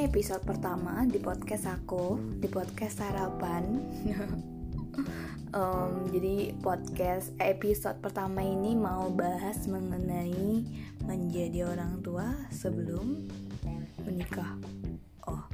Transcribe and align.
Episode 0.00 0.40
pertama 0.48 1.04
di 1.04 1.20
podcast 1.20 1.68
aku, 1.68 2.16
di 2.40 2.48
podcast 2.48 3.04
Sarapan. 3.04 3.84
um, 5.52 6.08
jadi 6.08 6.56
podcast 6.56 7.36
episode 7.36 8.00
pertama 8.00 8.40
ini 8.40 8.72
mau 8.72 9.12
bahas 9.12 9.68
mengenai 9.68 10.64
menjadi 11.04 11.68
orang 11.68 12.00
tua 12.00 12.32
sebelum 12.48 13.28
menikah. 14.00 14.56
Oh, 15.28 15.44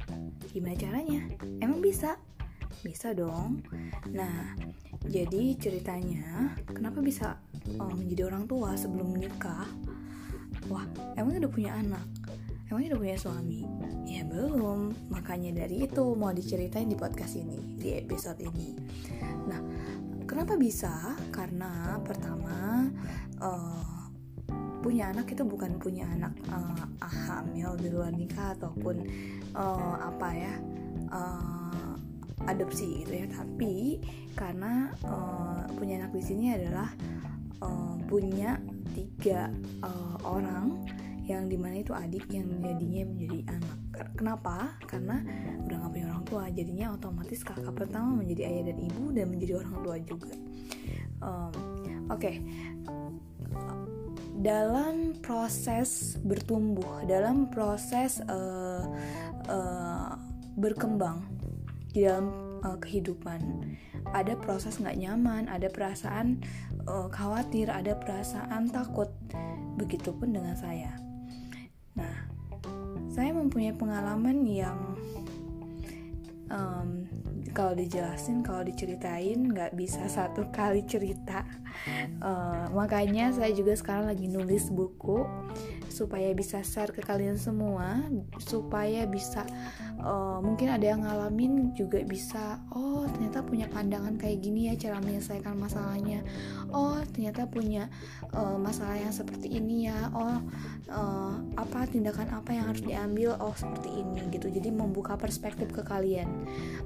gimana 0.55 0.79
caranya? 0.79 1.27
Emang 1.59 1.83
bisa? 1.83 2.15
Bisa 2.87 3.11
dong. 3.11 3.67
Nah, 4.15 4.55
jadi 5.11 5.59
ceritanya 5.59 6.55
kenapa 6.71 7.03
bisa 7.03 7.35
um, 7.83 7.99
menjadi 7.99 8.31
orang 8.31 8.47
tua 8.47 8.79
sebelum 8.79 9.11
menikah? 9.11 9.67
Wah, 10.71 10.87
emangnya 11.19 11.43
udah 11.43 11.51
punya 11.51 11.75
anak? 11.75 12.16
Emangnya 12.67 12.99
udah 12.99 12.99
punya 12.99 13.15
suami? 13.15 13.63
Ya 14.03 14.27
belum, 14.27 14.91
makanya 15.07 15.63
dari 15.63 15.87
itu 15.87 16.03
mau 16.19 16.35
diceritain 16.35 16.91
di 16.91 16.99
podcast 16.99 17.39
ini, 17.39 17.79
di 17.79 17.95
episode 17.95 18.43
ini. 18.43 18.75
Nah, 19.47 19.63
kenapa 20.27 20.59
bisa? 20.59 21.15
Karena 21.31 21.95
pertama, 22.03 22.83
uh, 23.39 24.11
punya 24.83 25.15
anak 25.15 25.31
itu 25.31 25.47
bukan 25.47 25.79
punya 25.79 26.11
anak 26.11 26.35
uh, 26.51 26.91
hamil 26.99 27.79
di 27.79 27.87
luar 27.87 28.11
nikah 28.11 28.51
ataupun 28.59 28.99
uh, 29.55 29.95
apa 30.03 30.29
ya, 30.35 30.53
uh, 31.15 31.95
adopsi 32.51 33.07
gitu 33.07 33.23
ya. 33.23 33.31
Tapi 33.31 34.03
karena 34.35 34.91
uh, 35.07 35.63
punya 35.79 36.03
anak 36.03 36.11
di 36.11 36.23
sini 36.23 36.51
adalah 36.51 36.91
uh, 37.63 37.95
punya 38.11 38.59
tiga 38.91 39.55
uh, 39.87 40.19
orang 40.27 40.83
yang 41.27 41.51
di 41.51 41.59
mana 41.59 41.83
itu 41.83 41.91
adik 41.91 42.31
yang 42.31 42.47
jadinya 42.63 43.03
menjadi 43.03 43.39
anak. 43.51 43.77
Kenapa? 44.15 44.79
Karena 44.87 45.19
udah 45.67 45.75
gak 45.83 45.91
punya 45.91 46.07
orang 46.07 46.23
tua. 46.23 46.43
Jadinya 46.47 46.95
otomatis 46.95 47.43
kakak 47.43 47.75
pertama 47.75 48.15
menjadi 48.15 48.47
ayah 48.47 48.63
dan 48.71 48.77
ibu 48.79 49.03
dan 49.11 49.25
menjadi 49.27 49.53
orang 49.59 49.75
tua 49.83 49.95
juga. 49.99 50.31
Um, 51.19 51.53
oke. 52.07 52.19
Okay. 52.23 52.35
dalam 54.37 55.17
proses 55.17 56.13
bertumbuh 56.21 57.01
dalam 57.09 57.49
proses 57.49 58.21
uh, 58.29 58.85
uh, 59.49 60.13
berkembang 60.53 61.25
di 61.89 62.05
dalam 62.05 62.29
uh, 62.61 62.77
kehidupan 62.77 63.65
ada 64.13 64.37
proses 64.37 64.77
nggak 64.77 64.93
nyaman 64.93 65.49
ada 65.49 65.73
perasaan 65.73 66.37
uh, 66.85 67.09
khawatir 67.09 67.73
ada 67.73 67.97
perasaan 67.97 68.69
takut. 68.69 69.09
Begitupun 69.77 70.33
dengan 70.33 70.53
saya 70.57 71.06
saya 73.17 73.33
mempunyai 73.33 73.73
pengalaman 73.73 74.45
yang 74.45 74.77
um, 76.53 77.09
kalau 77.49 77.73
dijelasin, 77.73 78.45
kalau 78.45 78.61
diceritain 78.61 79.41
nggak 79.41 79.73
bisa 79.73 80.05
satu 80.05 80.45
kali 80.53 80.85
cerita. 80.85 81.41
Uh, 82.21 82.69
makanya 82.77 83.33
saya 83.33 83.49
juga 83.57 83.73
sekarang 83.73 84.13
lagi 84.13 84.29
nulis 84.29 84.69
buku 84.69 85.25
supaya 85.97 86.29
bisa 86.37 86.61
share 86.61 86.93
ke 86.93 87.01
kalian 87.01 87.41
semua, 87.41 88.05
supaya 88.37 89.09
bisa 89.09 89.41
uh, 90.05 90.37
mungkin 90.37 90.69
ada 90.69 90.85
yang 90.85 91.01
ngalamin 91.01 91.73
juga 91.73 92.05
bisa 92.05 92.61
oh 92.77 93.09
ternyata 93.09 93.41
punya 93.41 93.65
pandangan 93.65 94.13
kayak 94.21 94.45
gini 94.45 94.69
ya 94.69 94.77
cara 94.77 95.01
menyelesaikan 95.01 95.57
masalahnya. 95.57 96.21
Oh 96.69 97.01
ternyata 97.09 97.49
punya 97.49 97.89
uh, 98.37 98.61
masalah 98.61 99.01
yang 99.01 99.09
seperti 99.09 99.57
ini 99.57 99.89
ya. 99.89 100.13
Oh 100.13 100.37
uh, 100.93 101.33
apa 101.57 101.89
tindakan 101.89 102.29
apa 102.29 102.53
yang 102.53 102.69
harus 102.69 102.85
diambil? 102.85 103.33
Oh 103.41 103.57
seperti 103.57 103.89
ini 104.05 104.21
gitu. 104.29 104.53
Jadi 104.53 104.69
membuka 104.69 105.17
perspektif 105.17 105.73
ke 105.73 105.81
kalian. 105.81 106.29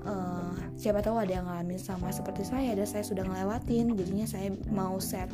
Uh, 0.07 0.55
siapa 0.79 1.03
tahu 1.03 1.19
ada 1.19 1.41
yang 1.41 1.45
ngalamin 1.45 1.77
sama 1.77 2.09
seperti 2.15 2.47
saya 2.47 2.71
dan 2.73 2.87
saya 2.87 3.03
sudah 3.03 3.27
ngelewatin 3.27 3.91
jadinya 3.97 4.25
saya 4.25 4.49
mau 4.71 4.95
share 4.97 5.29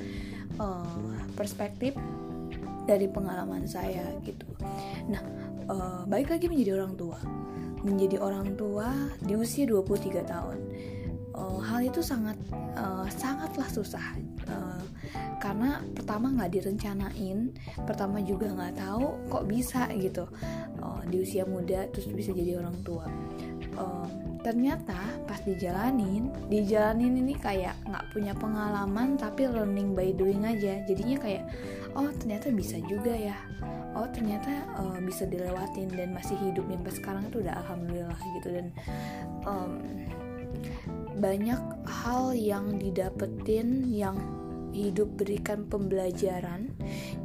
uh, 0.57 1.13
perspektif 1.37 1.93
dari 2.87 3.11
pengalaman 3.11 3.67
saya 3.67 4.07
gitu 4.23 4.47
nah 5.11 5.21
uh, 5.67 6.01
baik 6.07 6.31
lagi 6.31 6.47
menjadi 6.47 6.79
orang 6.79 6.95
tua 6.95 7.19
menjadi 7.87 8.17
orang 8.19 8.57
tua 8.59 8.89
di 9.23 9.33
usia 9.39 9.63
23 9.63 10.25
tahun. 10.25 10.59
Uh, 11.37 11.61
hal 11.61 11.85
itu 11.85 12.01
sangat 12.01 12.33
uh, 12.73 13.05
sangatlah 13.13 13.69
susah 13.69 14.01
uh, 14.49 14.81
karena 15.37 15.85
pertama 15.93 16.33
nggak 16.33 16.49
direncanain, 16.49 17.53
pertama 17.85 18.17
juga 18.25 18.49
nggak 18.49 18.81
tahu 18.81 19.05
kok 19.29 19.45
bisa 19.45 19.85
gitu 20.01 20.25
uh, 20.81 21.01
di 21.05 21.21
usia 21.21 21.45
muda 21.45 21.85
terus 21.93 22.09
bisa 22.09 22.33
jadi 22.33 22.57
orang 22.57 22.81
tua. 22.81 23.05
Uh, 23.77 24.09
ternyata 24.47 24.95
pas 25.27 25.43
dijalanin, 25.43 26.31
dijalanin 26.47 27.19
ini 27.19 27.35
kayak 27.35 27.75
nggak 27.83 28.07
punya 28.15 28.31
pengalaman 28.31 29.19
tapi 29.19 29.43
learning 29.43 29.91
by 29.91 30.15
doing 30.15 30.47
aja, 30.47 30.79
jadinya 30.87 31.19
kayak 31.19 31.43
oh 31.99 32.07
ternyata 32.15 32.47
bisa 32.55 32.79
juga 32.87 33.11
ya. 33.11 33.35
Oh 33.91 34.07
ternyata 34.07 34.63
uh, 34.79 35.03
bisa 35.03 35.27
dilewatin 35.27 35.91
dan 35.91 36.15
masih 36.15 36.39
hidup 36.39 36.63
sampai 36.63 36.93
sekarang 36.95 37.23
itu 37.27 37.43
udah 37.43 37.59
alhamdulillah 37.59 38.19
gitu. 38.39 38.49
Dan 38.55 38.65
um, 39.43 39.83
banyak 41.19 41.59
hal 41.83 42.31
yang 42.31 42.79
didapetin 42.79 43.83
yang 43.91 44.15
hidup 44.71 45.11
berikan 45.19 45.67
pembelajaran. 45.67 46.71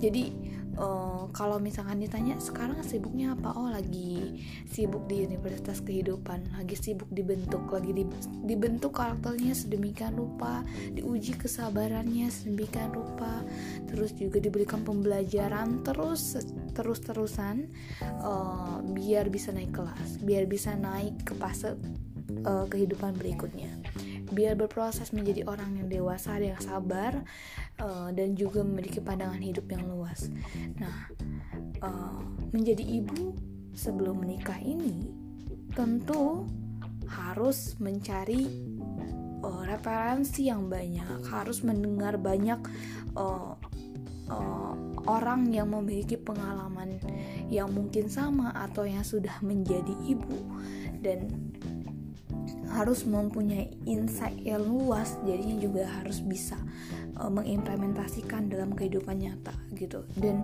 Jadi 0.03 0.35
uh, 0.79 1.29
kalau 1.33 1.59
misalkan 1.59 2.01
ditanya 2.01 2.39
sekarang 2.39 2.81
sibuknya 2.85 3.33
apa? 3.37 3.53
Oh 3.57 3.69
lagi 3.73 4.41
sibuk 4.69 5.05
di 5.09 5.29
universitas 5.29 5.85
kehidupan 5.85 6.57
lagi 6.57 6.77
sibuk 6.79 7.09
dibentuk 7.13 7.69
lagi 7.69 7.93
di, 7.93 8.05
dibentuk 8.49 8.97
karakternya 8.97 9.53
sedemikian 9.53 10.17
rupa 10.17 10.65
diuji 10.97 11.37
kesabarannya 11.37 12.33
sedemikian 12.33 12.93
rupa 12.97 13.45
terus 13.91 14.17
juga 14.17 14.41
diberikan 14.41 14.81
pembelajaran 14.81 15.85
terus 15.85 16.41
terus 16.73 16.99
terusan 17.05 17.69
uh, 18.25 18.81
biar 18.81 19.29
bisa 19.29 19.53
naik 19.53 19.77
kelas 19.77 20.21
biar 20.25 20.49
bisa 20.49 20.73
naik 20.73 21.21
ke 21.27 21.37
fase 21.37 21.77
uh, 22.49 22.67
kehidupan 22.69 23.13
berikutnya 23.17 23.71
biar 24.33 24.57
berproses 24.57 25.13
menjadi 25.13 25.45
orang 25.47 25.79
yang 25.79 25.89
dewasa 25.93 26.41
yang 26.41 26.59
sabar 26.59 27.23
uh, 27.79 28.09
dan 28.11 28.35
juga 28.35 28.65
memiliki 28.65 28.99
pandangan 28.99 29.41
hidup 29.41 29.69
yang 29.69 29.85
luas. 29.87 30.33
Nah, 30.81 31.13
uh, 31.85 32.21
menjadi 32.51 32.83
ibu 32.83 33.37
sebelum 33.77 34.25
menikah 34.25 34.59
ini 34.61 35.13
tentu 35.73 36.45
harus 37.09 37.77
mencari 37.81 38.49
uh, 39.45 39.63
referensi 39.69 40.49
yang 40.49 40.69
banyak, 40.69 41.29
harus 41.29 41.61
mendengar 41.61 42.17
banyak 42.17 42.61
uh, 43.17 43.53
uh, 44.33 44.75
orang 45.09 45.51
yang 45.51 45.73
memiliki 45.73 46.17
pengalaman 46.17 47.01
yang 47.51 47.69
mungkin 47.73 48.07
sama 48.09 48.55
atau 48.55 48.87
yang 48.87 49.05
sudah 49.05 49.35
menjadi 49.43 49.93
ibu 50.07 50.39
dan 51.03 51.29
harus 52.73 53.05
mempunyai 53.05 53.69
insight 53.85 54.41
yang 54.41 54.65
luas 54.65 55.21
jadinya 55.29 55.61
juga 55.61 55.85
harus 56.01 56.25
bisa 56.25 56.57
uh, 57.21 57.29
mengimplementasikan 57.29 58.49
dalam 58.49 58.73
kehidupan 58.73 59.21
nyata 59.21 59.53
gitu. 59.77 60.09
Dan 60.17 60.41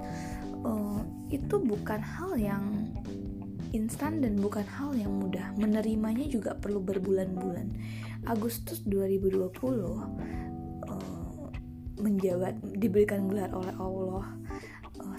uh, 0.62 1.00
itu 1.32 1.56
bukan 1.56 2.04
hal 2.04 2.36
yang 2.36 2.92
instan 3.72 4.20
dan 4.20 4.36
bukan 4.36 4.64
hal 4.64 4.92
yang 4.92 5.12
mudah. 5.12 5.56
Menerimanya 5.56 6.28
juga 6.28 6.52
perlu 6.52 6.84
berbulan-bulan. 6.84 7.72
Agustus 8.28 8.84
2020 8.84 9.48
uh, 9.48 10.04
menjabat 11.98 12.54
diberikan 12.76 13.26
gelar 13.26 13.50
oleh 13.56 13.74
Allah 13.80 14.24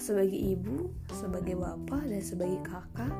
sebagai 0.00 0.36
ibu 0.36 0.90
sebagai 1.12 1.54
bapak 1.54 2.08
dan 2.08 2.22
sebagai 2.24 2.60
kakak 2.64 3.12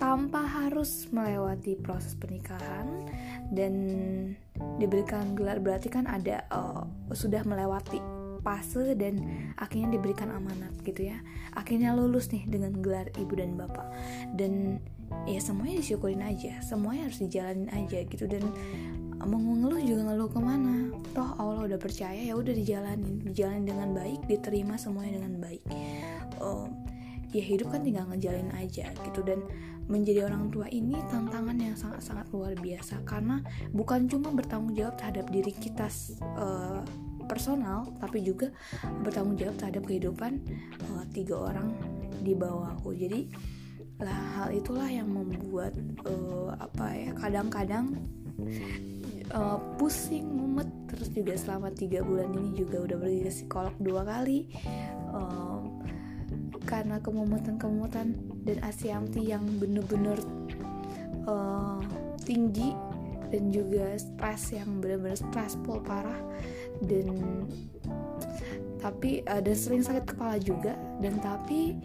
tanpa 0.00 0.40
harus 0.42 1.10
melewati 1.12 1.76
proses 1.76 2.16
pernikahan 2.16 3.06
dan 3.52 3.74
diberikan 4.80 5.36
gelar. 5.36 5.60
Berarti 5.60 5.92
kan 5.92 6.08
ada 6.08 6.48
uh, 6.48 6.86
sudah 7.12 7.44
melewati 7.44 8.00
fase 8.42 8.98
dan 8.98 9.22
akhirnya 9.60 9.94
diberikan 9.94 10.32
amanat 10.32 10.74
gitu 10.82 11.12
ya. 11.12 11.18
Akhirnya 11.54 11.94
lulus 11.94 12.32
nih 12.32 12.48
dengan 12.48 12.80
gelar 12.82 13.06
ibu 13.20 13.34
dan 13.36 13.54
bapak. 13.54 13.86
Dan 14.34 14.82
ya 15.28 15.38
semuanya 15.38 15.84
disyukurin 15.84 16.24
aja 16.24 16.64
semuanya 16.64 17.06
harus 17.06 17.20
dijalanin 17.20 17.68
aja 17.70 18.02
gitu. 18.08 18.24
Dan 18.26 18.48
mau 19.26 19.38
ngeluh 19.38 19.80
juga 19.82 20.02
ngeluh 20.10 20.28
ke 20.30 20.40
mana? 20.40 20.74
Toh 21.12 21.30
Allah 21.38 21.62
udah 21.68 21.80
percaya 21.80 22.18
ya 22.18 22.34
udah 22.34 22.52
dijalanin. 22.54 23.22
Dijalanin 23.22 23.66
dengan 23.68 23.88
baik 23.94 24.26
diterima 24.26 24.74
semuanya 24.78 25.22
dengan 25.22 25.38
baik. 25.38 25.62
Uh, 26.42 26.66
ya 27.32 27.42
hidup 27.42 27.72
kan 27.72 27.86
tinggal 27.86 28.06
ngejalin 28.10 28.50
aja 28.58 28.90
gitu. 28.92 29.20
Dan 29.22 29.44
menjadi 29.90 30.30
orang 30.30 30.48
tua 30.48 30.70
ini 30.70 30.94
tantangan 31.10 31.56
yang 31.58 31.76
sangat-sangat 31.78 32.26
luar 32.34 32.54
biasa. 32.58 33.02
Karena 33.06 33.42
bukan 33.70 34.10
cuma 34.10 34.30
bertanggung 34.34 34.74
jawab 34.74 34.98
terhadap 34.98 35.26
diri 35.30 35.52
kita 35.54 35.86
uh, 36.38 36.82
personal 37.32 37.88
tapi 37.96 38.20
juga 38.20 38.50
bertanggung 39.00 39.38
jawab 39.38 39.56
terhadap 39.56 39.88
kehidupan 39.88 40.42
uh, 40.92 41.04
tiga 41.16 41.48
orang 41.48 41.72
di 42.20 42.36
bawahku 42.36 42.92
jadi 42.92 43.24
lah 44.02 44.22
hal 44.36 44.48
itulah 44.52 44.90
yang 44.90 45.08
membuat 45.08 45.72
uh, 46.04 46.52
apa 46.58 46.86
ya 46.92 47.10
kadang-kadang 47.16 47.94
uh, 49.32 49.58
pusing 49.76 50.26
mumet. 50.26 50.68
Terus 50.92 51.08
juga 51.12 51.34
selama 51.36 51.68
tiga 51.72 52.04
bulan 52.04 52.32
ini 52.36 52.52
juga 52.52 52.84
udah 52.84 52.96
pergi 53.00 53.20
ke 53.24 53.30
psikolog 53.32 53.74
dua 53.80 54.02
kali. 54.04 54.48
Uh, 55.12 55.60
karena 56.64 56.96
kemumutan-kemumutan 57.02 58.16
dan 58.46 58.58
asiamti 58.64 59.28
yang 59.28 59.44
bener-bener 59.58 60.16
uh, 61.26 61.82
tinggi 62.22 62.72
dan 63.32 63.48
juga 63.48 63.96
stres 63.96 64.52
yang 64.52 64.80
benar-benar 64.80 65.18
stressful 65.18 65.80
parah 65.80 66.20
dan 66.84 67.08
tapi 68.82 69.22
uh, 69.30 69.40
sering 69.54 69.80
sakit 69.80 70.04
kepala 70.04 70.36
juga 70.42 70.74
dan 71.00 71.16
tapi 71.22 71.78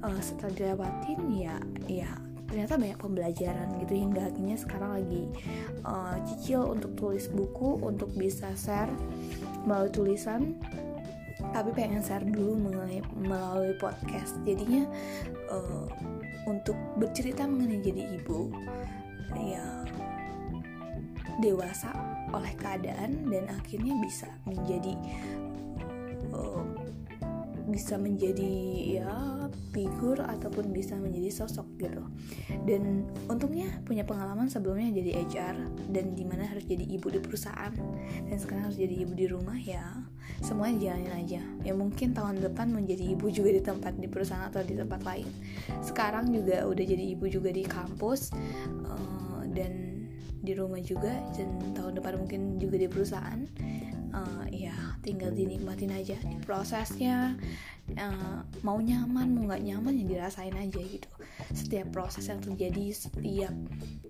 uh, 0.00 0.20
setelah 0.22 0.52
dilewatin 0.54 1.20
ya 1.34 1.56
ya 1.90 2.10
ternyata 2.54 2.78
banyak 2.78 3.00
pembelajaran 3.02 3.68
gitu 3.82 3.94
hingga 3.98 4.30
akhirnya 4.30 4.54
sekarang 4.54 4.90
lagi 4.94 5.22
uh, 5.82 6.14
cicil 6.22 6.70
untuk 6.70 6.94
tulis 6.94 7.26
buku 7.26 7.82
untuk 7.82 8.14
bisa 8.14 8.54
share 8.54 8.94
melalui 9.66 9.90
tulisan 9.90 10.54
tapi 11.50 11.74
pengen 11.74 11.98
share 11.98 12.22
dulu 12.22 12.70
melalui, 12.70 13.02
melalui 13.18 13.74
podcast. 13.82 14.38
Jadinya 14.46 14.86
uh, 15.50 15.90
untuk 16.46 16.78
bercerita 16.94 17.42
mengenai 17.42 17.82
jadi 17.82 18.02
ibu 18.22 18.54
ya 19.34 19.66
dewasa 21.42 21.90
oleh 22.30 22.54
keadaan 22.54 23.26
dan 23.26 23.50
akhirnya 23.50 23.98
bisa 23.98 24.30
menjadi 24.46 24.94
uh, 26.30 26.62
bisa 27.64 27.96
menjadi 27.96 28.52
ya 29.00 29.12
figur 29.72 30.20
ataupun 30.20 30.70
bisa 30.70 30.94
menjadi 30.96 31.30
sosok 31.32 31.66
gitu. 31.80 32.04
Dan 32.68 33.08
untungnya 33.26 33.82
punya 33.82 34.06
pengalaman 34.06 34.46
sebelumnya 34.46 34.92
jadi 34.94 35.24
HR 35.26 35.56
dan 35.90 36.14
di 36.14 36.24
mana 36.24 36.46
harus 36.46 36.64
jadi 36.64 36.84
ibu 36.84 37.10
di 37.10 37.20
perusahaan. 37.20 37.72
Dan 38.28 38.36
sekarang 38.36 38.70
harus 38.70 38.78
jadi 38.78 38.94
ibu 39.04 39.12
di 39.16 39.26
rumah 39.26 39.56
ya 39.58 39.82
semuanya 40.40 40.92
jalanin 40.92 41.14
aja. 41.14 41.42
Ya 41.64 41.72
mungkin 41.76 42.16
tahun 42.16 42.40
depan 42.40 42.72
menjadi 42.72 43.12
ibu 43.16 43.28
juga 43.28 43.50
di 43.52 43.62
tempat 43.62 43.96
di 43.96 44.08
perusahaan 44.08 44.48
atau 44.48 44.64
di 44.64 44.76
tempat 44.76 45.00
lain. 45.04 45.28
Sekarang 45.84 46.32
juga 46.32 46.64
udah 46.64 46.84
jadi 46.84 47.04
ibu 47.16 47.28
juga 47.28 47.52
di 47.52 47.64
kampus 47.64 48.32
uh, 48.88 49.42
dan 49.52 49.83
di 50.44 50.52
rumah 50.52 50.80
juga 50.84 51.10
dan 51.34 51.56
tahun 51.72 51.98
depan 51.98 52.20
mungkin 52.20 52.60
juga 52.60 52.76
di 52.76 52.88
perusahaan. 52.88 53.40
Uh, 54.14 54.46
ya 54.46 54.70
tinggal 55.02 55.34
dinikmatin 55.34 55.90
aja 55.90 56.14
prosesnya. 56.46 57.34
Uh, 57.98 58.46
mau 58.62 58.78
nyaman 58.78 59.34
mau 59.34 59.50
nggak 59.50 59.64
nyaman 59.66 59.92
ya 59.98 60.04
dirasain 60.06 60.54
aja 60.54 60.78
gitu. 60.78 61.10
Setiap 61.50 61.90
proses 61.90 62.30
yang 62.30 62.38
terjadi 62.38 62.94
setiap 62.94 63.54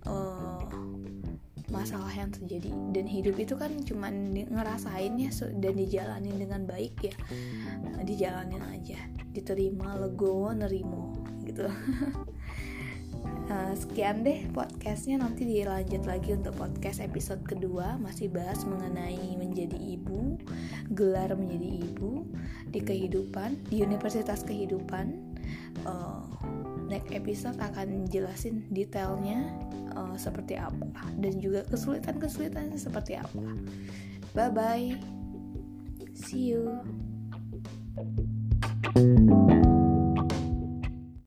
uh, 0.05 0.61
masalah 1.73 2.13
yang 2.13 2.29
terjadi. 2.29 2.69
Dan 2.93 3.09
hidup 3.09 3.39
itu 3.41 3.57
kan 3.57 3.71
cuman 3.81 4.35
ngerasain 4.45 5.17
ya 5.17 5.31
dan 5.57 5.73
dijalanin 5.73 6.37
dengan 6.37 6.61
baik 6.69 6.93
ya. 7.01 7.15
Dijalanin 8.05 8.61
aja. 8.61 8.99
Diterima 9.33 9.97
legowo 9.97 10.53
nerimo 10.53 11.15
gitu 11.45 11.69
sekian 13.75 14.23
deh 14.23 14.47
podcastnya. 14.55 15.19
Nanti 15.19 15.43
dilanjut 15.43 16.07
lagi 16.07 16.33
untuk 16.33 16.55
podcast 16.55 17.03
episode 17.03 17.43
kedua. 17.43 17.99
Masih 17.99 18.31
bahas 18.31 18.63
mengenai 18.63 19.35
menjadi 19.35 19.75
ibu 19.75 20.39
gelar 20.95 21.35
menjadi 21.35 21.85
ibu 21.85 22.23
di 22.71 22.79
kehidupan 22.79 23.69
di 23.69 23.83
Universitas 23.83 24.41
Kehidupan. 24.47 25.35
Uh, 25.85 26.25
next 26.89 27.13
episode 27.13 27.59
akan 27.61 28.09
jelasin 28.09 28.65
detailnya 28.71 29.45
uh, 29.93 30.15
seperti 30.17 30.57
apa. 30.57 31.05
Dan 31.19 31.37
juga 31.43 31.67
kesulitan 31.67 32.17
kesulitannya 32.17 32.79
seperti 32.79 33.19
apa. 33.19 33.43
Bye 34.33 34.51
bye 34.51 35.15
see 36.15 36.47
you 36.47 36.79
thank 38.95 39.29
you 39.29 39.64